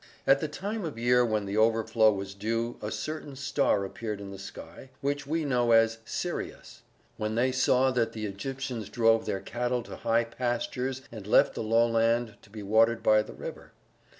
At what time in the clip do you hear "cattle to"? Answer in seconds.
9.41-9.97